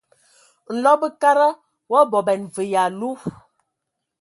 [0.75, 1.47] Nlɔb bəkada
[1.91, 3.09] wa bɔban və yalu.